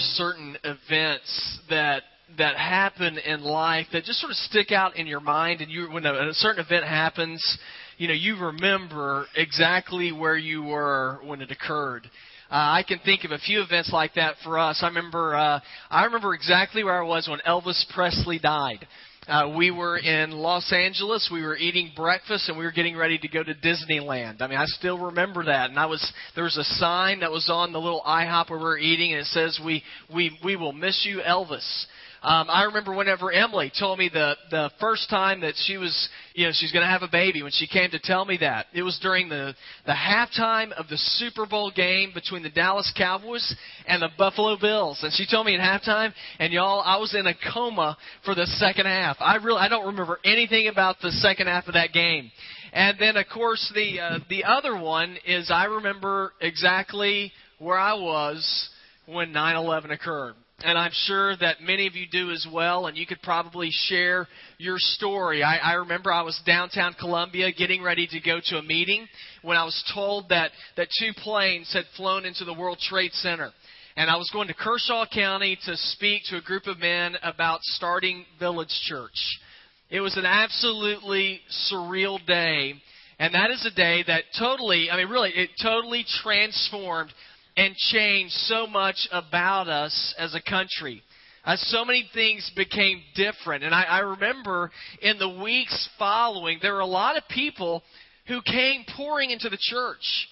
[0.00, 2.02] certain events that
[2.38, 5.88] that happen in life that just sort of stick out in your mind, and you
[5.90, 7.58] when a, a certain event happens,
[7.98, 12.08] you know you remember exactly where you were when it occurred.
[12.50, 14.80] Uh, I can think of a few events like that for us.
[14.82, 15.60] I remember uh,
[15.90, 18.86] I remember exactly where I was when Elvis Presley died.
[19.28, 21.28] Uh, we were in Los Angeles.
[21.30, 24.40] We were eating breakfast, and we were getting ready to go to Disneyland.
[24.40, 25.68] I mean, I still remember that.
[25.68, 28.64] And I was there was a sign that was on the little IHOP where we
[28.64, 31.86] were eating, and it says, "We we we will miss you, Elvis."
[32.22, 36.44] Um, I remember whenever Emily told me the the first time that she was, you
[36.44, 37.42] know, she's going to have a baby.
[37.42, 39.54] When she came to tell me that, it was during the
[39.86, 43.54] the halftime of the Super Bowl game between the Dallas Cowboys
[43.86, 45.02] and the Buffalo Bills.
[45.02, 47.96] And she told me at halftime, and y'all, I was in a coma
[48.26, 49.16] for the second half.
[49.18, 52.30] I really I don't remember anything about the second half of that game.
[52.74, 57.94] And then, of course, the uh, the other one is I remember exactly where I
[57.94, 58.68] was
[59.06, 63.06] when 9/11 occurred and I'm sure that many of you do as well, and you
[63.06, 65.42] could probably share your story.
[65.42, 69.06] I, I remember I was downtown Columbia getting ready to go to a meeting
[69.42, 73.50] when I was told that, that two planes had flown into the World Trade Center.
[73.96, 77.60] And I was going to Kershaw County to speak to a group of men about
[77.62, 79.38] starting Village Church.
[79.90, 81.40] It was an absolutely
[81.72, 82.74] surreal day.
[83.18, 87.12] And that is a day that totally, I mean, really, it totally transformed
[87.56, 91.02] and changed so much about us as a country.
[91.44, 93.64] Uh, so many things became different.
[93.64, 94.70] And I, I remember
[95.00, 97.82] in the weeks following, there were a lot of people
[98.26, 100.28] who came pouring into the church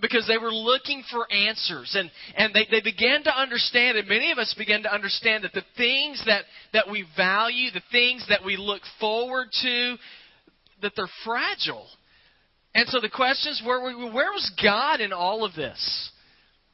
[0.00, 4.30] because they were looking for answers and, and they, they began to understand and many
[4.30, 8.44] of us began to understand that the things that, that we value the things that
[8.44, 9.96] we look forward to
[10.82, 11.86] that they're fragile
[12.74, 16.10] and so the question is where, where was god in all of this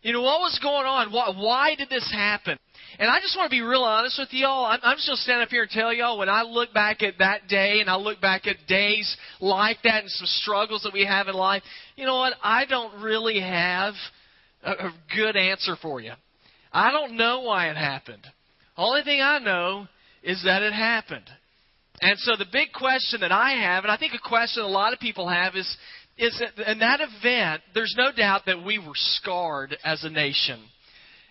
[0.05, 1.11] you know, what was going on?
[1.13, 2.59] Why, why did this happen?
[2.99, 4.67] And I just want to be real honest with y'all.
[4.67, 7.03] I'm, I'm just going to stand up here and tell y'all when I look back
[7.03, 10.93] at that day and I look back at days like that and some struggles that
[10.93, 11.63] we have in life,
[11.97, 12.35] you know what?
[12.43, 13.95] I don't really have
[14.63, 16.13] a, a good answer for you.
[16.71, 18.27] I don't know why it happened.
[18.77, 19.89] Only thing I know
[20.23, 21.31] is that it happened.
[22.03, 24.93] And so the big question that I have, and I think a question a lot
[24.93, 25.77] of people have, is
[26.17, 30.61] is in that event, there's no doubt that we were scarred as a nation.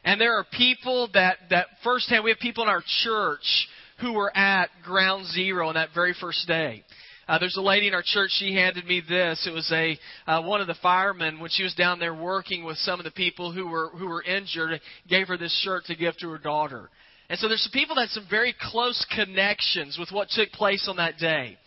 [0.04, 3.68] And there are people that, that firsthand, we have people in our church
[4.02, 6.84] who were at ground zero on that very first day.
[7.26, 8.32] Uh, there's a lady in our church.
[8.34, 9.48] She handed me this.
[9.48, 12.78] It was a uh, one of the firemen when she was down there working with
[12.80, 14.82] some of the people who were who were injured.
[15.08, 16.90] Gave her this shirt to give to her daughter.
[17.30, 20.88] And so there's some people that had some very close connections with what took place
[20.90, 21.58] on that day.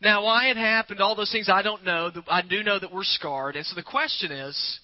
[0.00, 2.10] Now, why it happened, all those things, I don't know.
[2.28, 3.56] I do know that we're scarred.
[3.56, 4.80] And so the question is,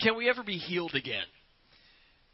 [0.00, 1.24] can we ever be healed again?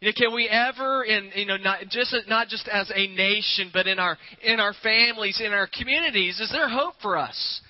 [0.01, 3.71] You know, can we ever, in you know, not just not just as a nation,
[3.73, 7.61] but in our in our families, in our communities, is there hope for us?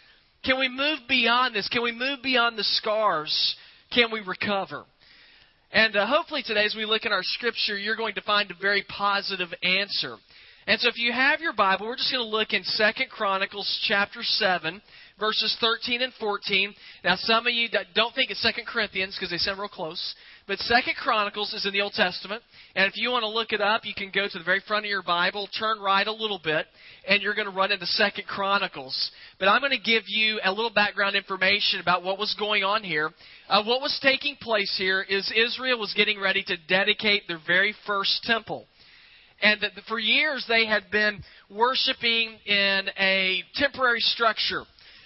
[0.44, 1.68] Can we move beyond this?
[1.68, 3.56] Can we move beyond the scars?
[3.94, 4.84] Can we recover?
[5.72, 8.54] And uh, hopefully today, as we look at our scripture, you're going to find a
[8.60, 10.16] very positive answer.
[10.68, 13.80] And so if you have your Bible, we're just going to look in Second Chronicles
[13.88, 14.82] chapter 7,
[15.18, 16.74] verses 13 and 14.
[17.02, 20.14] Now, some of you don't think it's Second Corinthians because they sound real close.
[20.46, 22.42] But Second Chronicles is in the Old Testament.
[22.76, 24.84] And if you want to look it up, you can go to the very front
[24.84, 26.66] of your Bible, turn right a little bit,
[27.08, 29.10] and you're going to run into Second Chronicles.
[29.40, 32.82] But I'm going to give you a little background information about what was going on
[32.82, 33.10] here.
[33.48, 37.74] Uh, what was taking place here is Israel was getting ready to dedicate their very
[37.86, 38.66] first temple.
[39.40, 44.64] And that for years they had been worshiping in a temporary structure,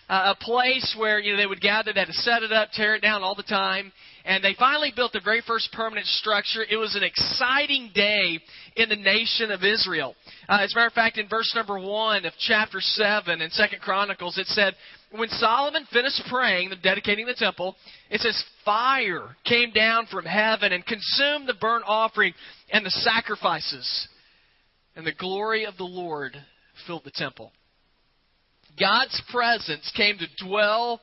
[0.08, 2.70] uh, a place where you know they would gather, they had to set it up,
[2.72, 3.92] tear it down all the time,
[4.24, 6.64] and they finally built the very first permanent structure.
[6.68, 8.40] It was an exciting day
[8.76, 10.14] in the nation of Israel.
[10.48, 13.80] Uh, as a matter of fact, in verse number one of chapter seven in Second
[13.80, 14.74] Chronicles, it said,
[15.10, 17.76] "When Solomon finished praying, the dedicating the temple,
[18.08, 22.32] it says fire came down from heaven and consumed the burnt offering
[22.70, 24.08] and the sacrifices."
[24.96, 26.36] And the glory of the Lord
[26.86, 27.52] filled the temple.
[28.78, 31.00] God's presence came to dwell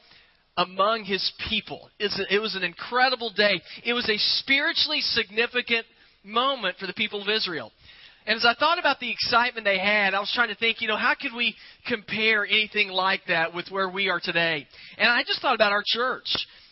[0.57, 1.89] among his people.
[1.99, 3.61] It was an incredible day.
[3.85, 5.85] It was a spiritually significant
[6.23, 7.71] moment for the people of Israel.
[8.25, 10.87] And as I thought about the excitement they had, I was trying to think, you
[10.87, 11.55] know, how could we
[11.87, 14.67] compare anything like that with where we are today?
[14.97, 16.27] And I just thought about our church.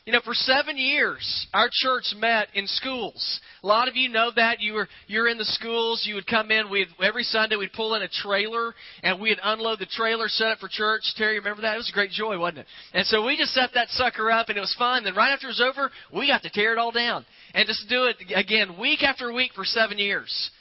[0.07, 3.41] You know, for seven years, our church met in schools.
[3.61, 4.61] A lot of you know that.
[4.61, 6.05] You were you're in the schools.
[6.05, 6.69] You would come in.
[6.69, 8.73] We every Sunday we'd pull in a trailer
[9.03, 11.01] and we'd unload the trailer, set it for church.
[11.17, 11.73] Terry, remember that?
[11.73, 12.67] It was a great joy, wasn't it?
[12.93, 15.03] And so we just set that sucker up, and it was fun.
[15.03, 17.89] Then right after it was over, we got to tear it all down and just
[17.89, 20.51] do it again week after week for seven years.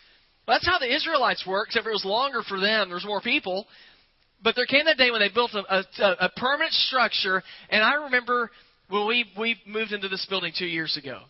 [0.48, 2.88] That's how the Israelites worked, except it was longer for them.
[2.88, 3.68] There was more people.
[4.42, 7.94] But there came that day when they built a, a, a permanent structure, and I
[8.04, 8.50] remember
[8.90, 11.20] well, we we moved into this building two years ago.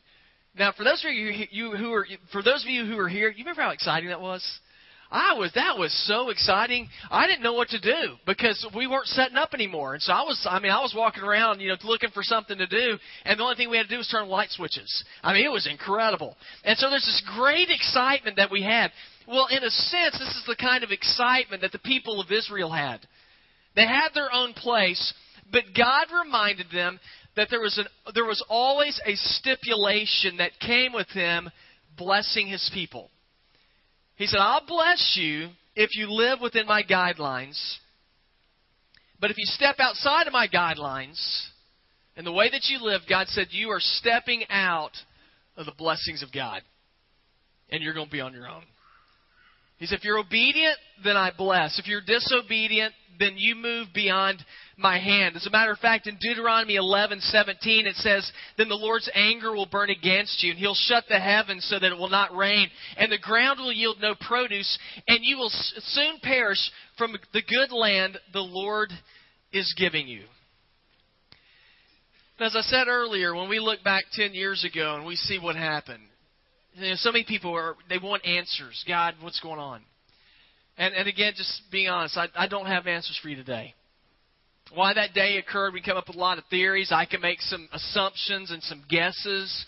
[0.58, 3.29] Now, for those of you, you who are for those of you who are here,
[3.29, 4.43] you remember how exciting that was?
[5.11, 6.88] I was that was so exciting.
[7.11, 10.23] I didn't know what to do because we weren't setting up anymore, and so I
[10.23, 10.44] was.
[10.49, 13.43] I mean, I was walking around, you know, looking for something to do, and the
[13.44, 15.05] only thing we had to do was turn light switches.
[15.23, 16.37] I mean, it was incredible.
[16.64, 18.91] And so there's this great excitement that we had.
[19.29, 22.73] Well, in a sense, this is the kind of excitement that the people of Israel
[22.73, 23.06] had.
[23.76, 25.14] They had their own place,
[25.52, 26.99] but God reminded them
[27.37, 31.50] that there was, an, there was always a stipulation that came with him
[31.97, 33.11] blessing his people.
[34.17, 37.59] He said, I'll bless you if you live within my guidelines.
[39.21, 41.19] But if you step outside of my guidelines
[42.17, 44.93] and the way that you live, God said, you are stepping out
[45.56, 46.62] of the blessings of God.
[47.71, 48.62] And you're going to be on your own.
[49.78, 51.78] He said, if you're obedient, then I bless.
[51.78, 54.44] If you're disobedient, then you move beyond
[54.76, 55.37] my hand.
[55.37, 59.67] As a matter of fact, in Deuteronomy 11:17 it says, "Then the Lord's anger will
[59.67, 63.11] burn against you, and he'll shut the heavens so that it will not rain, and
[63.11, 64.78] the ground will yield no produce,
[65.08, 68.93] and you will soon perish from the good land the Lord
[69.52, 70.25] is giving you."
[72.38, 75.56] As I said earlier, when we look back 10 years ago and we see what
[75.56, 76.06] happened,
[76.76, 78.84] you know, so many people are they want answers.
[78.87, 79.82] God, what's going on?
[80.78, 83.75] And, and again, just being honest, I, I don't have answers for you today.
[84.75, 86.93] Why that day occurred, we come up with a lot of theories.
[86.93, 89.64] I can make some assumptions and some guesses,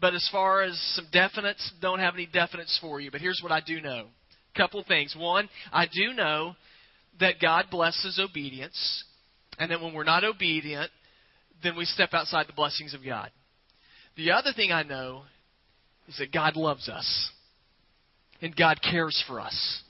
[0.00, 3.10] but as far as some definites, don't have any definites for you.
[3.10, 4.06] But here's what I do know.
[4.54, 5.16] A couple things.
[5.18, 6.54] One, I do know
[7.18, 9.04] that God blesses obedience,
[9.58, 10.90] and that when we're not obedient,
[11.62, 13.30] then we step outside the blessings of God.
[14.16, 15.22] The other thing I know
[16.08, 17.30] is that God loves us,
[18.40, 19.82] and God cares for us.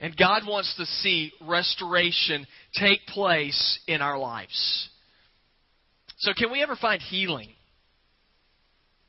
[0.00, 2.44] And God wants to see restoration
[2.74, 4.88] take place in our lives.
[6.18, 7.50] So, can we ever find healing?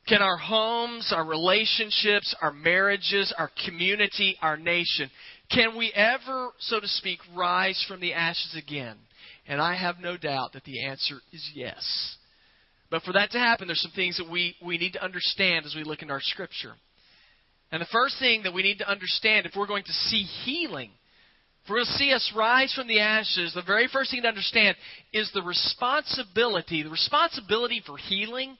[0.06, 5.10] Can our homes, our relationships, our marriages, our community, our nation,
[5.50, 8.96] can we ever, so to speak, rise from the ashes again?
[9.46, 12.16] And I have no doubt that the answer is yes.
[12.94, 15.74] But for that to happen, there's some things that we, we need to understand as
[15.74, 16.74] we look into our scripture.
[17.72, 20.92] And the first thing that we need to understand if we're going to see healing,
[21.64, 24.28] if we're going to see us rise from the ashes, the very first thing to
[24.28, 24.76] understand
[25.12, 26.84] is the responsibility.
[26.84, 28.56] The responsibility for healing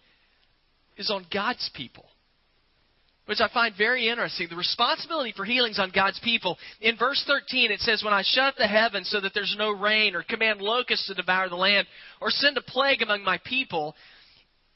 [0.97, 2.07] is on God's people.
[3.27, 4.49] Which I find very interesting.
[4.51, 6.59] The responsibility for healing is on God's people.
[6.81, 10.17] In verse 13, it says, When I shut the heavens so that there's no rain,
[10.17, 11.87] or command locusts to devour the land,
[12.21, 13.95] or send a plague among my people,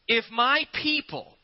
[0.08, 1.34] if my people,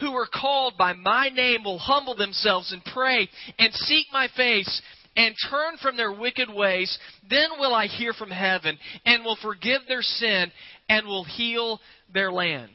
[0.00, 3.28] who are called by my name will humble themselves and pray
[3.58, 4.82] and seek my face
[5.16, 6.98] and turn from their wicked ways,
[7.30, 10.50] then will I hear from heaven and will forgive their sin
[10.88, 11.80] and will heal
[12.12, 12.72] their land.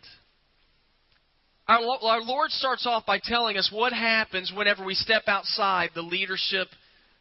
[1.67, 6.01] Our, our Lord starts off by telling us what happens whenever we step outside the
[6.01, 6.67] leadership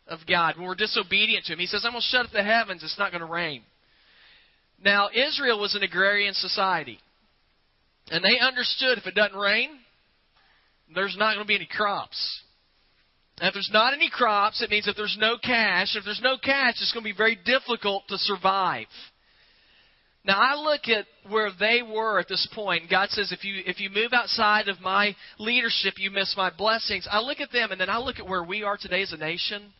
[0.06, 0.56] of God.
[0.56, 2.99] When we're disobedient to Him, He says, I'm going to shut up the heavens, it's
[2.99, 3.62] not going to rain.
[4.82, 6.99] Now, Israel was an agrarian society.
[8.10, 9.70] And they understood if it doesn't rain,
[10.94, 12.43] there's not going to be any crops.
[13.41, 16.38] And if there's not any crops, it means if there's no cash, if there's no
[16.43, 18.86] cash, it's going to be very difficult to survive.
[20.24, 22.91] Now I look at where they were at this point.
[22.91, 27.06] God says, if you if you move outside of my leadership, you miss my blessings.
[27.10, 29.17] I look at them, and then I look at where we are today as a
[29.17, 29.72] nation.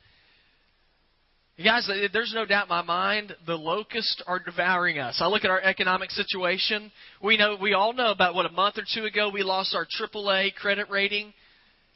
[1.63, 5.19] Guys, there's no doubt in my mind the locusts are devouring us.
[5.21, 6.93] I look at our economic situation.
[7.21, 9.85] We know we all know about what a month or two ago we lost our
[9.85, 11.35] AAA credit rating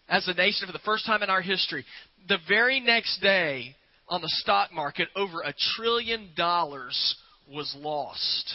[0.08, 1.84] as a nation for the first time in our history.
[2.28, 3.76] The very next day
[4.08, 7.14] on the stock market, over a trillion dollars
[7.48, 8.54] was lost.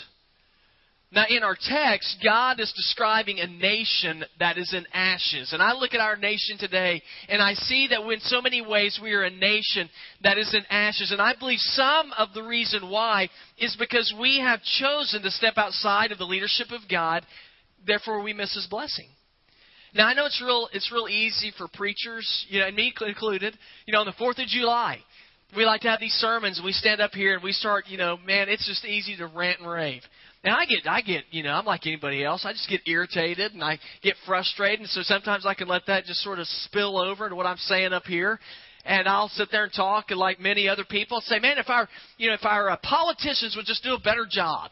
[1.10, 5.54] Now, in our text, God is describing a nation that is in ashes.
[5.54, 9.00] And I look at our nation today, and I see that in so many ways
[9.02, 9.90] we are a nation
[10.24, 11.14] that is in ashes.
[11.14, 15.54] And I believe some of the reason why is because we have chosen to step
[15.56, 17.26] outside of the leadership of God,
[17.86, 19.08] therefore we miss His blessing.
[19.94, 23.58] Now, I know it's real, it's real easy for preachers, you know, and me included,
[23.86, 25.00] you know, on the 4th of July,
[25.56, 28.18] we like to have these sermons, we stand up here and we start, you know,
[28.26, 30.02] man, it's just easy to rant and rave.
[30.44, 32.46] And I get, I get, you know, I'm like anybody else.
[32.46, 34.82] I just get irritated and I get frustrated.
[34.82, 37.58] And so sometimes I can let that just sort of spill over into what I'm
[37.58, 38.40] saying up here.
[38.86, 41.90] And I'll sit there and talk, and like many other people, say, man, if our,
[42.18, 44.72] you know, if our uh, politicians would just do a better job,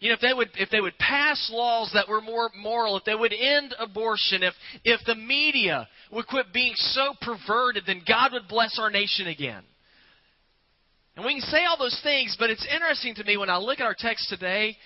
[0.00, 3.04] you know, if they would if they would pass laws that were more moral, if
[3.04, 8.32] they would end abortion, if if the media would quit being so perverted, then God
[8.32, 9.62] would bless our nation again.
[11.16, 13.80] And we can say all those things, but it's interesting to me when I look
[13.80, 14.76] at our text today.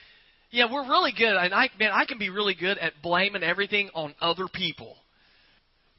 [0.50, 3.90] Yeah, we're really good, and I man, I can be really good at blaming everything
[3.94, 4.96] on other people.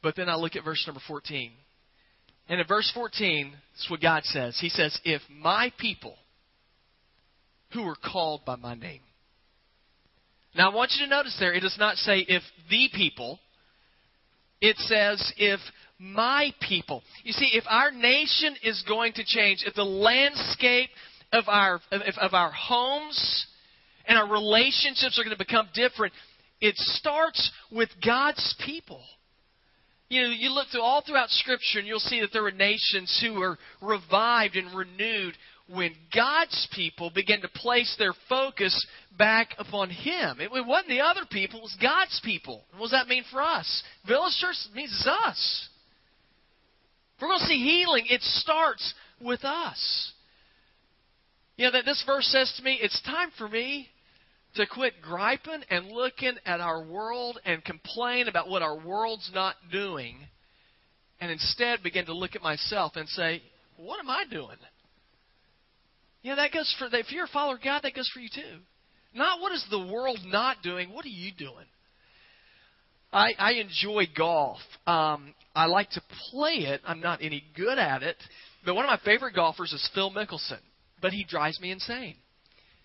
[0.01, 1.51] But then I look at verse number 14.
[2.48, 4.58] And in verse 14, that's what God says.
[4.62, 6.15] He says, If my people
[7.74, 9.01] who are called by my name.
[10.55, 13.39] Now I want you to notice there, it does not say if the people.
[14.62, 15.60] It says if
[16.00, 17.04] my people.
[17.24, 20.90] You see, if our nation is going to change, if the landscape
[21.32, 23.48] of our, of, of our homes
[24.08, 26.14] and our relationships are going to become different,
[26.62, 29.02] it starts with God's people.
[30.10, 33.24] You know, you look through all throughout Scripture and you'll see that there were nations
[33.24, 35.36] who were revived and renewed
[35.68, 38.86] when God's people began to place their focus
[39.18, 40.40] back upon Him.
[40.40, 42.64] It wasn't the other people, it was God's people.
[42.78, 43.84] what does that mean for us?
[44.08, 45.70] Village Church means us.
[47.16, 50.12] If we're going to see healing, it starts with us.
[51.58, 53.88] You know, that this verse says to me, it's time for me
[54.56, 59.56] to quit griping and looking at our world and complain about what our world's not
[59.72, 60.18] doing,
[61.20, 63.42] and instead begin to look at myself and say,
[63.78, 64.58] what am I doing?
[66.22, 68.30] You know, that goes for, if you're a follower of God, that goes for you
[68.34, 68.60] too.
[69.14, 71.66] Not what is the world not doing, what are you doing?
[73.16, 74.60] I, I enjoy golf.
[74.86, 76.82] Um, I like to play it.
[76.86, 78.18] I'm not any good at it.
[78.66, 80.60] But one of my favorite golfers is Phil Mickelson.
[81.02, 82.16] But he drives me insane.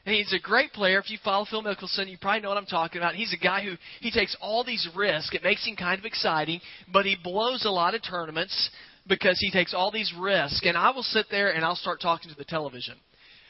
[0.06, 1.00] And he's a great player.
[1.00, 3.16] If you follow Phil Mickelson, you probably know what I'm talking about.
[3.16, 5.34] He's a guy who he takes all these risks.
[5.34, 6.60] It makes him kind of exciting,
[6.92, 8.70] but he blows a lot of tournaments
[9.08, 10.62] because he takes all these risks.
[10.64, 12.94] And I will sit there and I'll start talking to the television.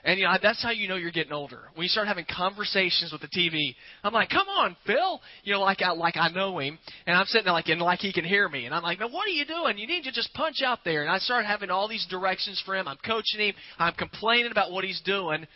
[0.05, 1.61] And you know that's how you know you're getting older.
[1.75, 5.61] When you start having conversations with the TV, I'm like, "Come on, Phil," you know,
[5.61, 8.25] like I like I know him, and I'm sitting there like and like he can
[8.25, 9.77] hear me, and I'm like, "Man, what are you doing?
[9.77, 12.77] You need to just punch out there." And I start having all these directions for
[12.77, 12.89] him.
[12.89, 13.55] I'm coaching him.
[13.79, 15.47] I'm complaining about what he's doing,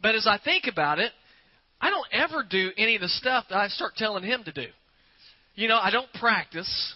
[0.00, 1.12] but as I think about it,
[1.80, 4.66] I don't ever do any of the stuff that I start telling him to do.
[5.54, 6.94] You know, I don't practice.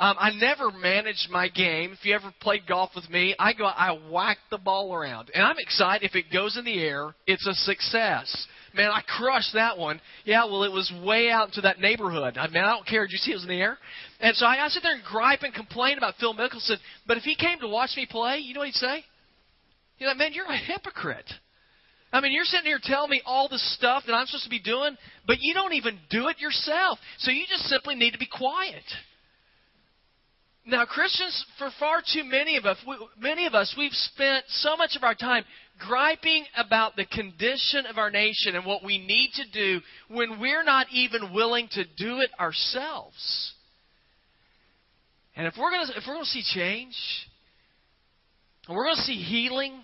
[0.00, 1.92] Um, I never managed my game.
[1.92, 5.44] If you ever played golf with me, I go, I whack the ball around, and
[5.44, 6.08] I'm excited.
[6.08, 8.46] If it goes in the air, it's a success.
[8.72, 10.00] Man, I crushed that one.
[10.24, 12.38] Yeah, well, it was way out into that neighborhood.
[12.38, 13.02] I mean, I don't care.
[13.02, 13.76] Did you see it was in the air?
[14.20, 16.76] And so I, I sit there and gripe and complain about Phil Mickelson.
[17.06, 19.04] But if he came to watch me play, you know what he'd say?
[19.96, 21.30] He'd like, man, you're a hypocrite.
[22.10, 24.60] I mean, you're sitting here telling me all the stuff that I'm supposed to be
[24.60, 26.98] doing, but you don't even do it yourself.
[27.18, 28.84] So you just simply need to be quiet.
[30.70, 34.76] Now, Christians, for far too many of us, we, many of us, we've spent so
[34.76, 35.42] much of our time
[35.80, 40.62] griping about the condition of our nation and what we need to do when we're
[40.62, 43.52] not even willing to do it ourselves.
[45.34, 46.96] And if we're going to, if we're going to see change,
[48.68, 49.82] and we're going to see healing,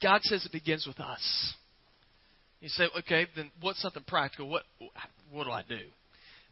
[0.00, 1.54] God says it begins with us.
[2.60, 4.48] You say, okay, then what's something practical?
[4.48, 4.62] What,
[5.32, 5.80] what do I do?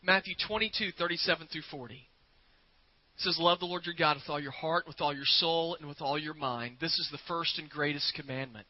[0.02, 2.09] Matthew 22, 37 through 40.
[3.20, 5.76] It says, Love the Lord your God with all your heart, with all your soul,
[5.78, 6.76] and with all your mind.
[6.80, 8.66] This is the first and greatest commandment.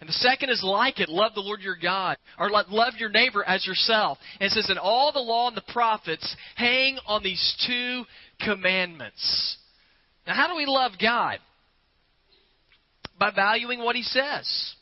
[0.00, 3.42] And the second is like it love the Lord your God, or love your neighbor
[3.42, 4.18] as yourself.
[4.38, 8.04] And it says, And all the law and the prophets hang on these two
[8.40, 9.56] commandments.
[10.28, 11.38] Now, how do we love God?
[13.18, 14.74] By valuing what He says,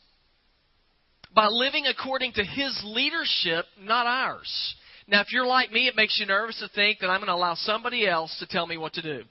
[1.33, 4.75] by living according to His leadership, not ours.
[5.07, 7.33] Now, if you're like me, it makes you nervous to think that I'm going to
[7.33, 9.23] allow somebody else to tell me what to do.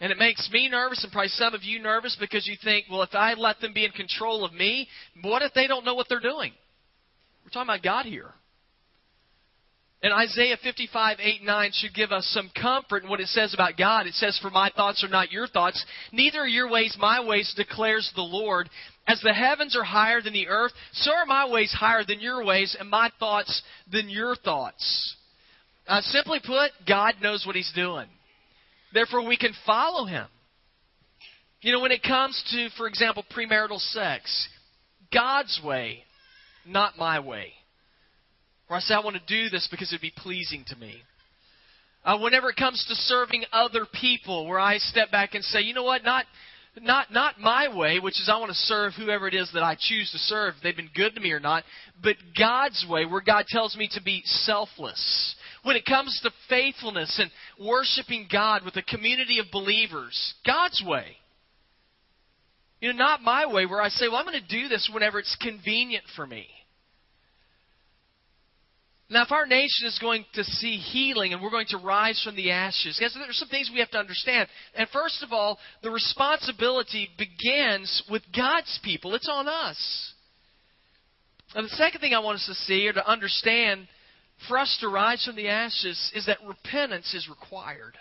[0.00, 3.02] And it makes me nervous, and probably some of you nervous, because you think, well,
[3.02, 4.88] if I let them be in control of me,
[5.22, 6.52] what if they don't know what they're doing?
[7.44, 8.30] We're talking about God here.
[10.02, 13.76] And Isaiah 55, 8, 9 should give us some comfort in what it says about
[13.76, 14.06] God.
[14.06, 17.52] It says, For my thoughts are not your thoughts, neither are your ways my ways,
[17.54, 18.70] declares the Lord.
[19.06, 22.44] As the heavens are higher than the earth, so are my ways higher than your
[22.44, 25.16] ways, and my thoughts than your thoughts.
[25.86, 28.06] Uh, simply put, God knows what He's doing.
[28.94, 30.26] Therefore, we can follow Him.
[31.60, 34.48] You know, when it comes to, for example, premarital sex,
[35.12, 36.04] God's way,
[36.64, 37.52] not my way.
[38.70, 41.02] Or I say, I want to do this because it'd be pleasing to me.
[42.04, 45.74] Uh, whenever it comes to serving other people, where I step back and say, you
[45.74, 46.24] know what, not
[46.80, 49.74] Not, not my way, which is I want to serve whoever it is that I
[49.74, 51.64] choose to serve, they've been good to me or not,
[52.00, 55.34] but God's way, where God tells me to be selfless.
[55.64, 61.16] When it comes to faithfulness and worshiping God with a community of believers, God's way.
[62.80, 65.18] You know, not my way, where I say, well, I'm going to do this whenever
[65.18, 66.46] it's convenient for me.
[69.10, 72.36] Now, if our nation is going to see healing and we're going to rise from
[72.36, 74.48] the ashes, there are some things we have to understand.
[74.76, 79.16] And first of all, the responsibility begins with God's people.
[79.16, 80.12] It's on us.
[81.56, 83.88] And the second thing I want us to see or to understand
[84.46, 87.96] for us to rise from the ashes is that repentance is required.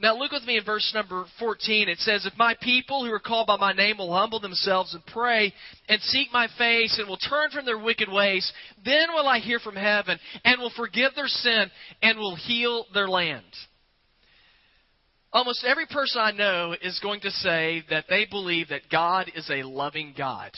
[0.00, 1.90] Now, look with me in verse number 14.
[1.90, 5.04] It says, If my people who are called by my name will humble themselves and
[5.04, 5.52] pray
[5.90, 8.50] and seek my face and will turn from their wicked ways,
[8.82, 13.08] then will I hear from heaven and will forgive their sin and will heal their
[13.08, 13.44] land.
[15.34, 19.50] Almost every person I know is going to say that they believe that God is
[19.50, 20.50] a loving God.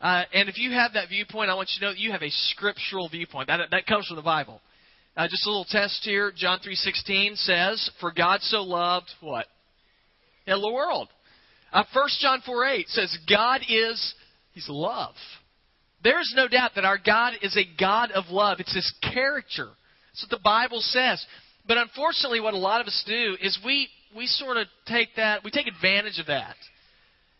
[0.00, 2.22] Uh, and if you have that viewpoint, I want you to know that you have
[2.22, 3.48] a scriptural viewpoint.
[3.48, 4.60] That, that comes from the Bible.
[5.16, 6.32] Uh, just a little test here.
[6.34, 9.46] John 3.16 says, For God so loved, what?
[10.46, 11.08] Yeah, the world.
[11.72, 14.14] Uh, 1 John 4.8 says, God is,
[14.52, 15.14] He's love.
[16.02, 18.58] There's no doubt that our God is a God of love.
[18.60, 19.68] It's His character.
[20.12, 21.24] That's what the Bible says.
[21.66, 25.44] But unfortunately, what a lot of us do is we, we sort of take that,
[25.44, 26.56] we take advantage of that.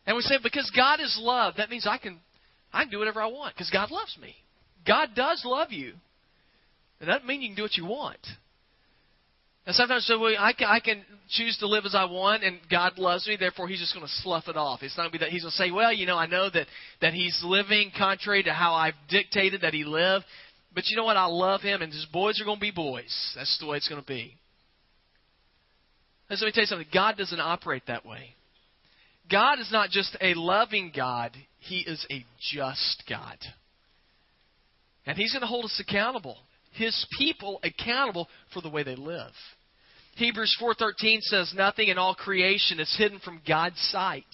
[0.07, 2.21] And we say, because God is love, that means I can,
[2.73, 4.35] I can do whatever I want because God loves me.
[4.87, 5.95] God does love you.
[7.03, 8.21] It doesn't mean you can do what you want.
[9.67, 12.59] And sometimes so we, I, can, I can choose to live as I want, and
[12.71, 13.37] God loves me.
[13.37, 14.83] Therefore, He's just going to slough it off.
[14.83, 16.49] It's not going to be that He's going to say, "Well, you know, I know
[16.51, 16.67] that
[17.01, 20.23] that He's living contrary to how I've dictated that He live,
[20.75, 21.17] but you know what?
[21.17, 23.33] I love Him, and His boys are going to be boys.
[23.37, 24.37] That's the way it's going to be."
[26.29, 26.89] And so let me tell you something.
[26.93, 28.35] God doesn't operate that way.
[29.31, 33.39] God is not just a loving God; He is a just God,
[35.07, 36.39] and He's going to hold us accountable
[36.73, 39.33] his people accountable for the way they live.
[40.17, 44.27] Hebrews 4:13 says nothing in all creation is hidden from God's sight.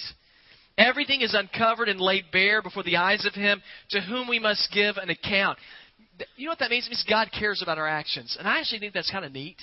[0.76, 4.70] Everything is uncovered and laid bare before the eyes of him to whom we must
[4.72, 5.58] give an account.
[6.36, 6.86] You know what that means?
[6.86, 8.36] It means God cares about our actions.
[8.38, 9.56] And I actually think that's kind of neat.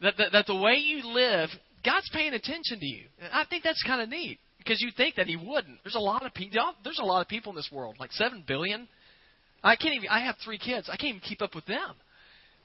[0.00, 1.50] That, that, that the way you live,
[1.84, 3.04] God's paying attention to you.
[3.20, 5.78] And I think that's kind of neat because you think that He wouldn't.
[5.82, 6.74] There's a lot of people.
[6.84, 8.88] There's a lot of people in this world, like seven billion.
[9.62, 10.08] I can't even.
[10.08, 10.88] I have three kids.
[10.88, 11.94] I can't even keep up with them.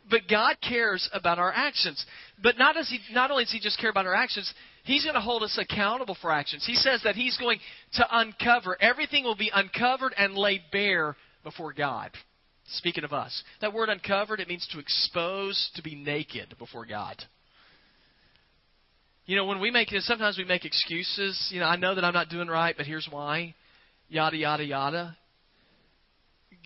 [0.10, 2.04] But God cares about our actions.
[2.42, 4.52] But not as he, not only does He just care about our actions,
[4.84, 6.64] He's going to hold us accountable for actions.
[6.66, 7.60] He says that He's going
[7.94, 12.12] to uncover everything will be uncovered and laid bare before God.
[12.68, 17.16] Speaking of us, that word uncovered it means to expose, to be naked before God.
[19.26, 21.50] You know, when we make sometimes we make excuses.
[21.52, 23.56] You know, I know that I'm not doing right, but here's why.
[24.08, 25.18] Yada yada yada.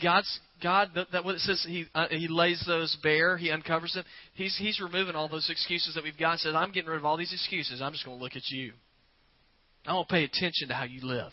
[0.01, 3.93] God's God that, that what it says he uh, he lays those bare, he uncovers
[3.93, 4.03] them.
[4.33, 6.39] He's he's removing all those excuses that we've got.
[6.39, 7.81] Says I'm getting rid of all these excuses.
[7.81, 8.73] I'm just going to look at you.
[9.85, 11.31] I won't pay attention to how you live.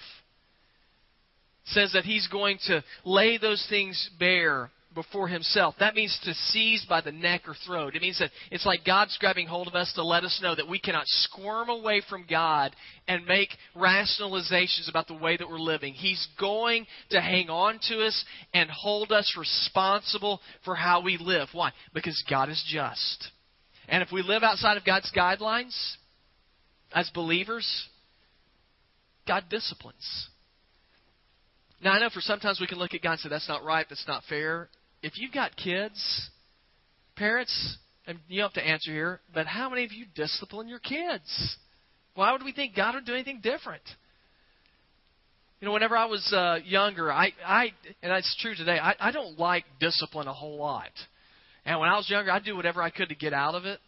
[1.66, 5.77] says that he's going to lay those things bare before himself.
[5.79, 7.95] That means to seize by the neck or throat.
[7.95, 10.69] It means that it's like God's grabbing hold of us to let us know that
[10.69, 12.75] we cannot squirm away from God
[13.07, 15.93] and make rationalizations about the way that we're living.
[15.93, 21.49] He's going to hang on to us and hold us responsible for how we live.
[21.53, 21.71] Why?
[21.95, 23.31] Because God is just.
[23.89, 25.77] And if we live outside of God's guidelines
[26.93, 27.87] as believers,
[29.29, 30.29] God disciplines.
[31.83, 33.85] Now, I know for sometimes we can look at God and say, that's not right,
[33.89, 34.71] that's not fair
[35.03, 36.31] if you've got kids,
[37.17, 41.57] parents, and you have to answer here, but how many of you discipline your kids?
[42.15, 43.83] Why would we think God would do anything different?
[45.61, 49.11] You know, whenever I was uh, younger, I, I, and it's true today, I, I
[49.11, 50.91] don't like discipline a whole lot.
[51.65, 53.81] And when I was younger, I'd do whatever I could to get out of it.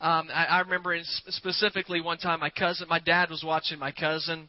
[0.00, 3.92] Um, I, I remember in specifically one time, my cousin, my dad was watching my
[3.92, 4.48] cousin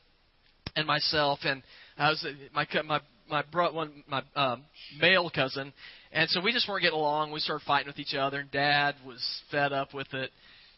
[0.76, 1.64] and myself, and
[1.98, 3.00] I was my my
[3.32, 4.64] my bro, one my um,
[5.00, 5.74] male cousin,
[6.12, 7.32] and so we just weren't getting along.
[7.32, 10.32] We started fighting with each other, and Dad was fed up with it.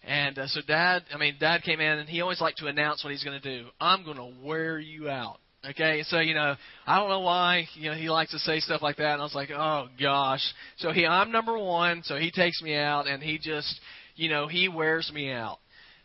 [0.05, 3.03] And uh, so Dad, I mean, Dad came in, and he always liked to announce
[3.03, 3.67] what he's going to do.
[3.79, 5.37] I'm going to wear you out.
[5.69, 8.81] Okay, so you know, I don't know why you know he likes to say stuff
[8.81, 10.43] like that, and I was like, oh gosh.
[10.77, 13.79] So he, I'm number one, so he takes me out, and he just,
[14.15, 15.59] you know, he wears me out.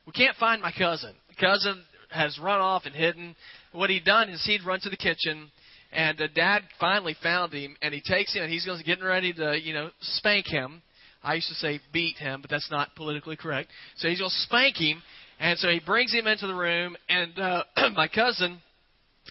[0.06, 1.12] We can't find my cousin.
[1.40, 3.34] Cousin has run off and hidden.
[3.72, 5.50] What he'd done is he'd run to the kitchen
[5.92, 9.32] and uh, Dad finally found him, and he takes him, and he's going getting ready
[9.32, 10.82] to, you know, spank him.
[11.22, 13.70] I used to say beat him, but that's not politically correct.
[13.96, 15.02] So he's going to spank him,
[15.40, 18.60] and so he brings him into the room, and uh, my cousin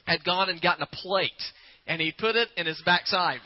[0.06, 1.32] had gone and gotten a plate,
[1.86, 3.39] and he put it in his backside.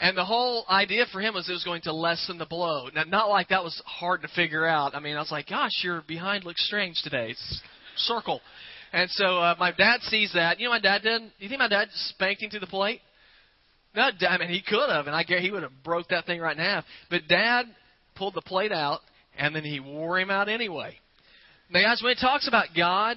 [0.00, 2.88] And the whole idea for him was it was going to lessen the blow.
[2.94, 4.94] Now, not like that was hard to figure out.
[4.94, 7.30] I mean, I was like, gosh, your behind looks strange today.
[7.30, 7.62] It's
[7.96, 8.42] circle.
[8.92, 10.58] And so uh, my dad sees that.
[10.58, 11.22] You know my dad did?
[11.38, 13.00] You think my dad spanked him to the plate?
[13.94, 16.56] No, I mean, he could have, and I he would have broke that thing right
[16.56, 16.84] in half.
[17.08, 17.64] But dad
[18.14, 19.00] pulled the plate out,
[19.38, 20.96] and then he wore him out anyway.
[21.70, 23.16] Now, guys, when it talks about God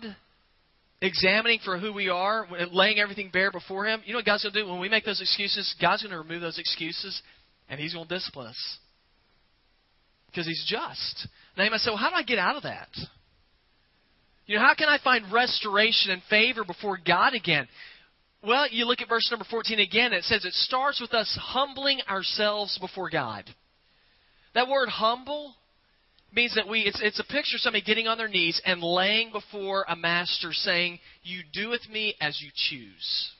[1.01, 4.53] examining for who we are, laying everything bare before Him, you know what God's going
[4.53, 4.67] to do?
[4.69, 7.21] When we make those excuses, God's going to remove those excuses,
[7.69, 8.77] and He's going to discipline us.
[10.27, 11.27] Because He's just.
[11.58, 12.89] Now, you might say, well, how do I get out of that?
[14.49, 17.67] You know, how can I find restoration and favor before God again?
[18.43, 21.99] Well, you look at verse number 14 again, it says it starts with us humbling
[22.09, 23.43] ourselves before God.
[24.55, 25.53] That word humble
[26.33, 29.31] means that we it's, it's a picture of somebody getting on their knees and laying
[29.31, 33.31] before a master saying you do with me as you choose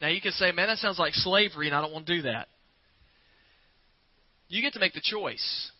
[0.00, 2.22] now you can say man that sounds like slavery and i don't want to do
[2.22, 2.48] that
[4.48, 5.70] you get to make the choice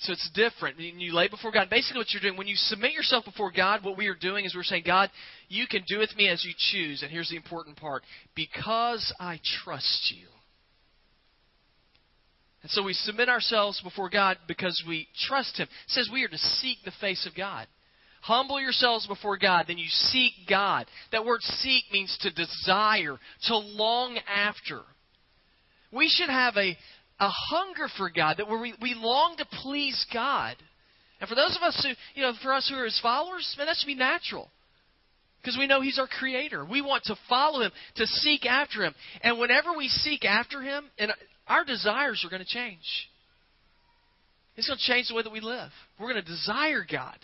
[0.00, 3.24] so it's different you lay before god basically what you're doing when you submit yourself
[3.24, 5.10] before god what we are doing is we're saying god
[5.48, 8.02] you can do with me as you choose and here's the important part
[8.34, 10.26] because i trust you
[12.62, 15.66] and so we submit ourselves before God because we trust Him.
[15.86, 17.66] It says we are to seek the face of God.
[18.22, 20.86] Humble yourselves before God, then you seek God.
[21.10, 24.80] That word seek means to desire, to long after.
[25.90, 26.76] We should have a,
[27.20, 30.56] a hunger for God, that we, we long to please God.
[31.20, 33.66] And for those of us who, you know, for us who are His followers, man,
[33.66, 34.50] that should be natural.
[35.40, 36.64] Because we know He's our Creator.
[36.64, 38.94] We want to follow Him, to seek after Him.
[39.22, 41.12] And whenever we seek after Him, and
[41.46, 43.08] our desires are going to change.
[44.56, 45.70] It's going to change the way that we live.
[45.98, 47.16] We're going to desire God.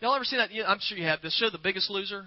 [0.00, 0.50] Y'all ever seen that?
[0.66, 1.20] I'm sure you have.
[1.20, 2.24] The show, The Biggest Loser.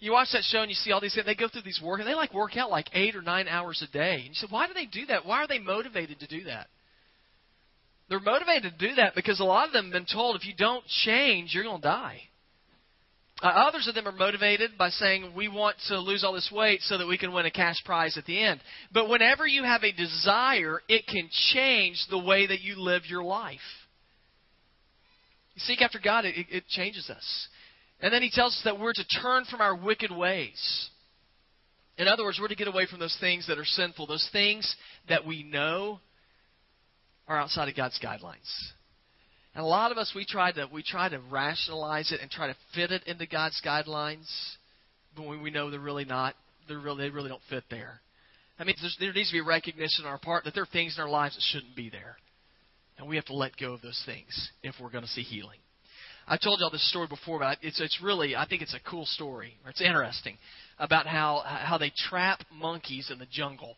[0.00, 1.16] You watch that show and you see all these.
[1.24, 3.84] They go through these work, and they like work out like eight or nine hours
[3.86, 4.14] a day.
[4.14, 5.26] And you say, why do they do that?
[5.26, 6.68] Why are they motivated to do that?
[8.08, 10.54] They're motivated to do that because a lot of them have been told if you
[10.56, 12.22] don't change, you're going to die.
[13.42, 16.80] Uh, others of them are motivated by saying, we want to lose all this weight
[16.82, 18.60] so that we can win a cash prize at the end.
[18.92, 23.22] But whenever you have a desire, it can change the way that you live your
[23.22, 23.58] life.
[25.54, 27.48] You seek after God, it, it changes us.
[28.02, 30.90] And then he tells us that we're to turn from our wicked ways.
[31.98, 34.74] In other words, we're to get away from those things that are sinful, those things
[35.08, 36.00] that we know
[37.28, 38.48] are outside of God's guidelines.
[39.54, 42.46] And a lot of us we try to we try to rationalize it and try
[42.46, 44.28] to fit it into God's guidelines,
[45.16, 46.34] but we know they're really not.
[46.68, 48.00] They're really they really don't fit there.
[48.58, 51.02] I mean, there needs to be recognition on our part that there are things in
[51.02, 52.16] our lives that shouldn't be there,
[52.98, 55.58] and we have to let go of those things if we're going to see healing.
[56.30, 59.04] I told y'all this story before, but it's it's really I think it's a cool
[59.04, 59.54] story.
[59.66, 60.38] It's interesting
[60.78, 63.76] about how how they trap monkeys in the jungle.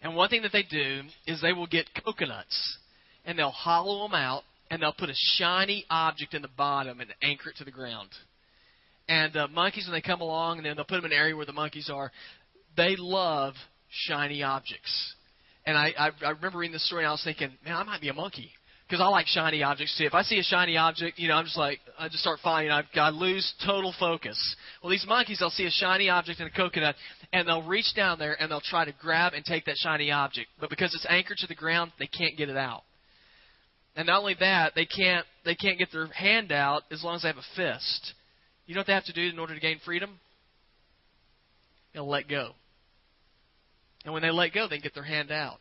[0.00, 2.78] And one thing that they do is they will get coconuts
[3.26, 7.14] and they'll hollow them out and they'll put a shiny object in the bottom and
[7.22, 8.08] anchor it to the ground.
[9.06, 11.36] And uh, monkeys, when they come along, and then they'll put them in an area
[11.36, 12.10] where the monkeys are,
[12.78, 13.52] they love
[13.90, 15.14] shiny objects.
[15.66, 18.00] And I, I, I remember reading this story, and I was thinking, man, I might
[18.00, 18.50] be a monkey
[18.86, 20.04] because I like shiny objects too.
[20.04, 22.70] If I see a shiny object, you know, I'm just like, I just start finding,
[22.70, 24.38] I, I lose total focus.
[24.82, 26.94] Well, these monkeys, they'll see a shiny object in a coconut,
[27.32, 30.48] and they'll reach down there and they'll try to grab and take that shiny object.
[30.60, 32.82] But because it's anchored to the ground, they can't get it out.
[33.96, 37.22] And not only that, they can't they can't get their hand out as long as
[37.22, 38.14] they have a fist.
[38.66, 40.18] You know what they have to do in order to gain freedom?
[41.92, 42.52] They'll let go.
[44.04, 45.58] And when they let go, they get their hand out.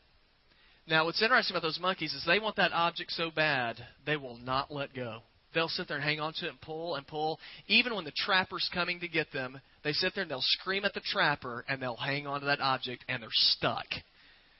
[0.86, 4.38] Now, what's interesting about those monkeys is they want that object so bad, they will
[4.38, 5.20] not let go.
[5.54, 7.40] They'll sit there and hang on to it and pull and pull.
[7.68, 10.94] Even when the trapper's coming to get them, they sit there and they'll scream at
[10.94, 13.86] the trapper and they'll hang on to that object and they're stuck.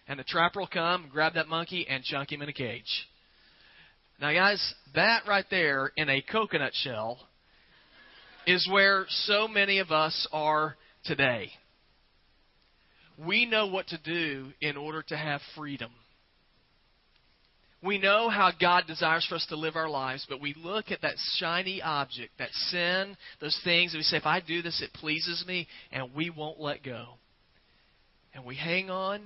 [0.08, 3.08] And the trapper will come, grab that monkey, and chunk him in a cage.
[4.22, 7.20] Now, guys, that right there in a coconut shell
[8.46, 11.50] is where so many of us are today.
[13.18, 15.92] We know what to do in order to have freedom.
[17.84, 21.02] We know how God desires for us to live our lives, but we look at
[21.02, 24.94] that shiny object, that sin, those things, and we say, if I do this, it
[24.94, 27.06] pleases me, and we won't let go.
[28.34, 29.22] And we hang on,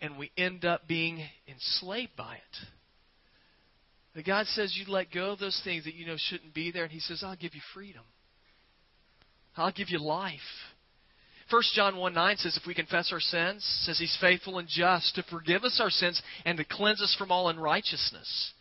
[0.00, 2.66] and we end up being enslaved by it.
[4.14, 6.84] That God says you let go of those things that you know shouldn't be there,
[6.84, 8.04] and He says, I'll give you freedom.
[9.56, 10.38] I'll give you life.
[11.50, 15.14] 1 John 1 9 says, If we confess our sins, says He's faithful and just
[15.14, 18.52] to forgive us our sins and to cleanse us from all unrighteousness.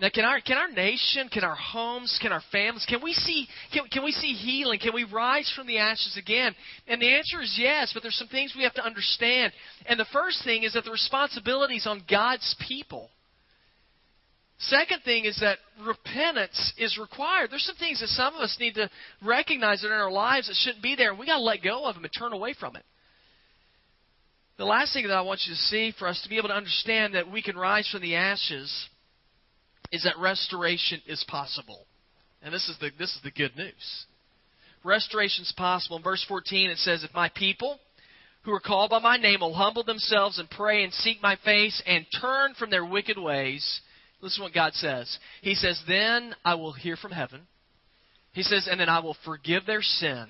[0.00, 3.48] Now, can our, can our nation, can our homes, can our families, can we, see,
[3.72, 4.78] can, can we see healing?
[4.78, 6.54] Can we rise from the ashes again?
[6.86, 9.52] And the answer is yes, but there's some things we have to understand.
[9.86, 13.10] And the first thing is that the responsibility is on God's people.
[14.58, 17.50] Second thing is that repentance is required.
[17.50, 18.90] There's some things that some of us need to
[19.22, 21.84] recognize that in our lives that shouldn't be there, and we got to let go
[21.84, 22.84] of them and turn away from it.
[24.56, 26.56] The last thing that I want you to see for us to be able to
[26.56, 28.88] understand that we can rise from the ashes
[29.92, 31.86] is that restoration is possible.
[32.42, 34.06] And this is the, this is the good news.
[34.82, 35.98] Restoration is possible.
[35.98, 37.78] In verse 14, it says, If my people
[38.42, 41.80] who are called by my name will humble themselves and pray and seek my face
[41.86, 43.80] and turn from their wicked ways,
[44.20, 45.18] listen to what God says.
[45.42, 47.42] He says, Then I will hear from heaven.
[48.32, 50.26] He says, And then I will forgive their sin.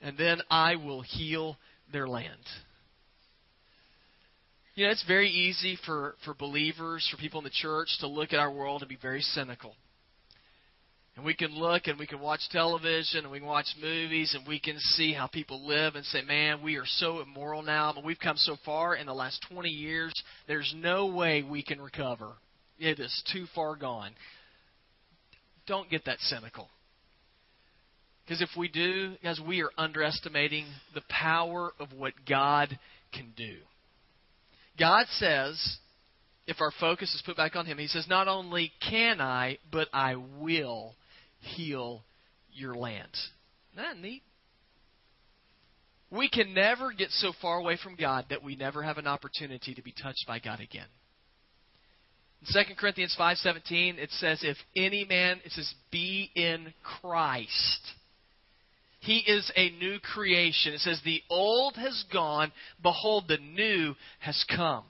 [0.00, 1.56] And then I will heal
[1.92, 2.32] their land.
[4.74, 8.32] You know, it's very easy for, for believers, for people in the church, to look
[8.32, 9.74] at our world and be very cynical.
[11.18, 14.46] And we can look and we can watch television and we can watch movies and
[14.46, 17.92] we can see how people live and say, man, we are so immoral now.
[17.92, 20.12] But we've come so far in the last 20 years,
[20.46, 22.34] there's no way we can recover.
[22.78, 24.12] It is too far gone.
[25.66, 26.68] Don't get that cynical.
[28.24, 32.78] Because if we do, guys, we are underestimating the power of what God
[33.12, 33.56] can do.
[34.78, 35.78] God says,
[36.46, 39.88] if our focus is put back on Him, He says, not only can I, but
[39.92, 40.94] I will
[41.56, 42.04] heal
[42.52, 43.10] your land.
[43.72, 44.22] Isn't that neat?
[46.10, 49.74] We can never get so far away from God that we never have an opportunity
[49.74, 50.86] to be touched by God again.
[52.40, 57.94] In 2 Corinthians 5:17 it says if any man it says be in Christ
[59.00, 60.74] he is a new creation.
[60.74, 64.84] It says, The old has gone, behold, the new has come.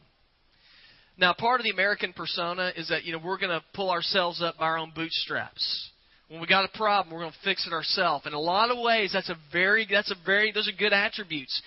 [1.18, 4.40] Now, part of the American persona is that, you know, we're going to pull ourselves
[4.40, 5.90] up by our own bootstraps.
[6.28, 8.26] When we got a problem, we're going to fix it ourselves.
[8.26, 11.62] In a lot of ways, that's a very, that's a very, those are good attributes.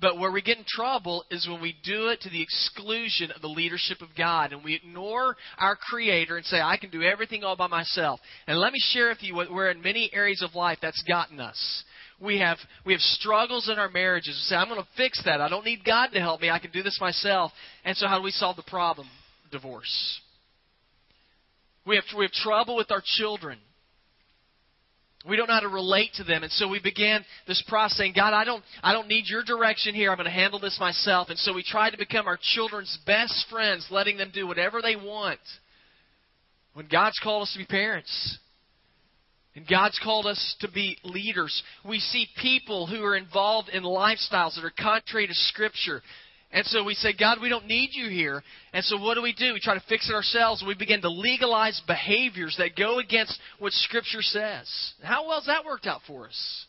[0.00, 3.40] But where we get in trouble is when we do it to the exclusion of
[3.40, 7.44] the leadership of God and we ignore our Creator and say, I can do everything
[7.44, 8.18] all by myself.
[8.48, 11.84] And let me share with you where in many areas of life that's gotten us.
[12.20, 14.34] We have, we have struggles in our marriages.
[14.34, 15.40] We say, I'm going to fix that.
[15.40, 16.50] I don't need God to help me.
[16.50, 17.52] I can do this myself.
[17.84, 19.06] And so how do we solve the problem?
[19.52, 20.20] Divorce.
[21.86, 23.58] We have, we have trouble with our children.
[25.28, 26.42] We don't know how to relate to them.
[26.42, 29.94] And so we began this process saying, God, I don't, I don't need your direction
[29.94, 30.10] here.
[30.10, 31.28] I'm going to handle this myself.
[31.30, 34.96] And so we tried to become our children's best friends, letting them do whatever they
[34.96, 35.38] want.
[36.74, 38.38] When God's called us to be parents.
[39.54, 41.62] And God's called us to be leaders.
[41.84, 46.02] We see people who are involved in lifestyles that are contrary to Scripture.
[46.52, 48.42] And so we say, God, we don't need you here.
[48.74, 49.54] And so what do we do?
[49.54, 50.62] We try to fix it ourselves.
[50.66, 54.68] We begin to legalize behaviors that go against what Scripture says.
[55.02, 56.66] How well has that worked out for us?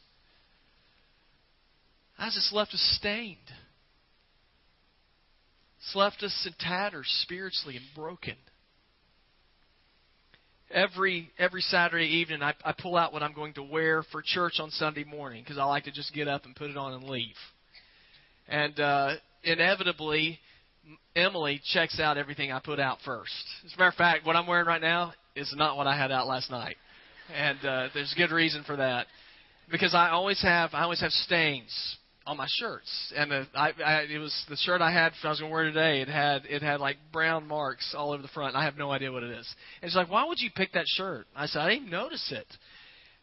[2.17, 3.37] How's this left us stained?
[5.79, 8.35] It's left us in tatters spiritually and broken.
[10.71, 14.53] Every every Saturday evening, I, I pull out what I'm going to wear for church
[14.59, 17.03] on Sunday morning because I like to just get up and put it on and
[17.03, 17.35] leave.
[18.47, 20.39] And uh, inevitably,
[21.15, 23.31] Emily checks out everything I put out first.
[23.65, 26.11] As a matter of fact, what I'm wearing right now is not what I had
[26.11, 26.75] out last night,
[27.33, 29.07] and uh, there's good reason for that
[29.71, 34.01] because I always have I always have stains on my shirts, and the, I, I
[34.03, 36.01] it was the shirt I had I was going to wear today.
[36.01, 38.55] It had it had like brown marks all over the front.
[38.55, 39.47] And I have no idea what it is.
[39.81, 42.47] And she's like, "Why would you pick that shirt?" I said, "I didn't notice it."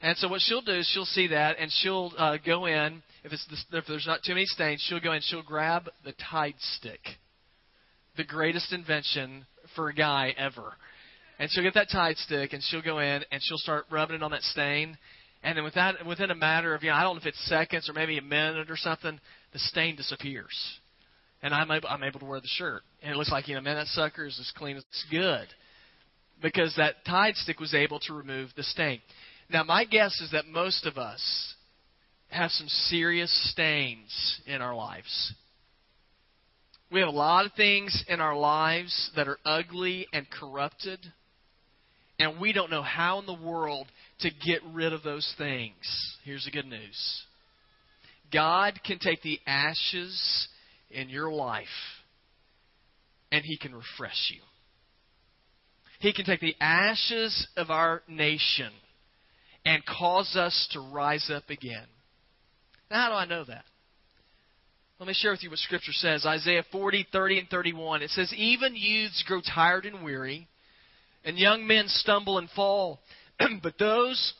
[0.02, 3.32] And so what she'll do is she'll see that and she'll uh, go in if
[3.32, 6.54] it's the, if there's not too many stains, she'll go in she'll grab the Tide
[6.58, 7.00] stick,
[8.16, 10.72] the greatest invention for a guy ever.
[11.38, 14.22] And she'll get that Tide stick and she'll go in and she'll start rubbing it
[14.22, 14.96] on that stain.
[15.42, 15.74] And then with
[16.06, 18.22] within a matter of you know I don't know if it's seconds or maybe a
[18.22, 19.20] minute or something,
[19.52, 20.56] the stain disappears.
[21.42, 23.62] And I'm able, I'm able to wear the shirt, and it looks like you know
[23.62, 25.46] man that sucker is as clean as it's good
[26.42, 29.00] because that Tide stick was able to remove the stain.
[29.52, 31.20] Now, my guess is that most of us
[32.28, 35.34] have some serious stains in our lives.
[36.92, 41.00] We have a lot of things in our lives that are ugly and corrupted,
[42.20, 43.88] and we don't know how in the world
[44.20, 45.74] to get rid of those things.
[46.24, 47.24] Here's the good news
[48.32, 50.48] God can take the ashes
[50.90, 51.66] in your life
[53.32, 54.40] and He can refresh you.
[55.98, 58.70] He can take the ashes of our nation
[59.64, 61.86] and cause us to rise up again.
[62.90, 63.64] Now, how do I know that?
[64.98, 68.02] Let me share with you what Scripture says Isaiah 40, 30, and 31.
[68.02, 70.46] It says, Even youths grow tired and weary,
[71.24, 73.00] and young men stumble and fall.
[73.62, 74.34] but those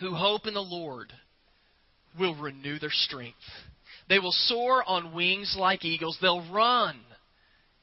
[0.00, 1.12] who hope in the Lord
[2.18, 3.36] will renew their strength.
[4.08, 6.18] They will soar on wings like eagles.
[6.20, 6.98] They'll run,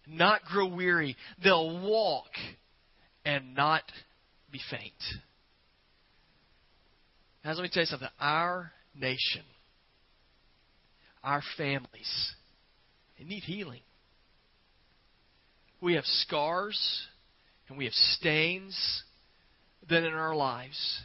[0.08, 1.15] not grow weary.
[1.43, 2.30] They'll walk
[3.26, 3.84] and not
[4.52, 4.93] be faint.
[7.43, 8.08] Now, let me tell you something.
[8.19, 9.43] Our nation,
[11.23, 12.34] our families,
[13.17, 13.82] they need healing.
[15.82, 17.08] We have scars
[17.67, 19.04] and we have stains
[19.89, 21.01] that in our lives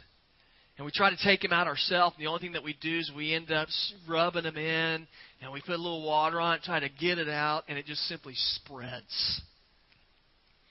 [0.77, 2.15] and we try to take them out ourselves.
[2.15, 3.67] And the only thing that we do is we end up
[4.07, 5.07] rubbing them in,
[5.41, 7.85] and we put a little water on it, trying to get it out, and it
[7.85, 9.41] just simply spreads.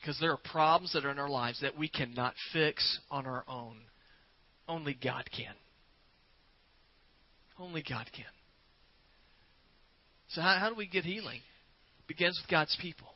[0.00, 3.44] Because there are problems that are in our lives that we cannot fix on our
[3.48, 3.79] own.
[4.68, 5.55] Only God can.
[7.59, 8.24] Only God can.
[10.29, 11.40] So, how, how do we get healing?
[12.00, 13.09] It begins with God's people.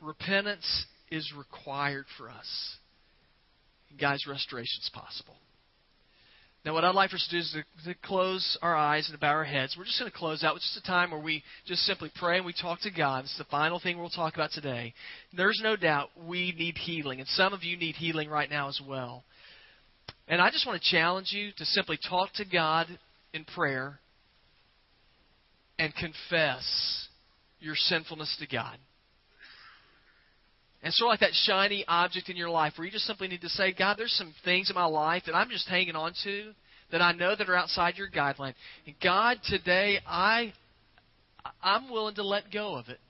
[0.00, 2.76] Repentance is required for us
[3.98, 5.36] guys, restoration is possible.
[6.64, 9.20] Now, what I'd like for us to do is to, to close our eyes and
[9.20, 9.76] bow our heads.
[9.76, 12.38] We're just going to close out with just a time where we just simply pray
[12.38, 13.24] and we talk to God.
[13.24, 14.94] It's the final thing we'll talk about today.
[15.36, 18.80] There's no doubt we need healing, and some of you need healing right now as
[18.86, 19.24] well.
[20.26, 22.86] And I just want to challenge you to simply talk to God
[23.32, 24.00] in prayer
[25.78, 27.08] and confess
[27.60, 28.76] your sinfulness to God.
[30.82, 33.40] And sort of like that shiny object in your life where you just simply need
[33.40, 36.52] to say, God, there's some things in my life that I'm just hanging on to
[36.92, 38.54] that I know that are outside your guideline.
[38.86, 40.52] And God, today I
[41.62, 43.00] I'm willing to let go of it.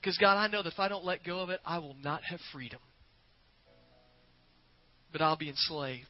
[0.00, 2.24] Because God, I know that if I don't let go of it, I will not
[2.24, 2.80] have freedom.
[5.12, 6.08] But I'll be enslaved.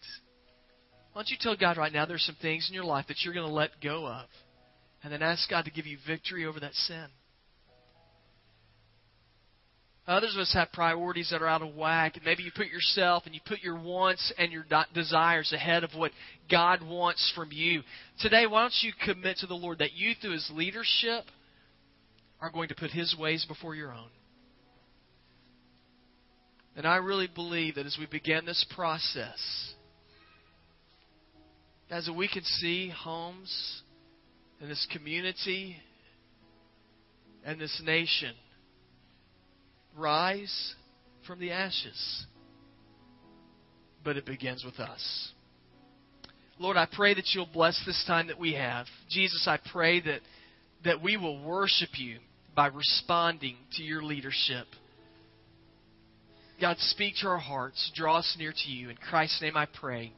[1.12, 3.34] Why don't you tell God right now there's some things in your life that you're
[3.34, 4.26] going to let go of?
[5.02, 7.06] And then ask God to give you victory over that sin.
[10.06, 12.18] Others of us have priorities that are out of whack.
[12.24, 16.10] Maybe you put yourself and you put your wants and your desires ahead of what
[16.50, 17.82] God wants from you.
[18.18, 21.24] Today, why don't you commit to the Lord that you, through His leadership,
[22.40, 24.08] are going to put His ways before your own?
[26.76, 29.74] And I really believe that as we begin this process,
[31.90, 33.82] as we can see homes
[34.60, 35.76] in this community
[37.44, 38.34] and this nation
[39.96, 40.74] rise
[41.26, 42.26] from the ashes.
[44.04, 45.32] But it begins with us.
[46.58, 48.86] Lord, I pray that you'll bless this time that we have.
[49.10, 50.20] Jesus, I pray that,
[50.84, 52.18] that we will worship you
[52.54, 54.66] by responding to your leadership.
[56.62, 57.90] God, speak to our hearts.
[57.92, 58.88] Draw us near to you.
[58.88, 60.12] In Christ's name I pray.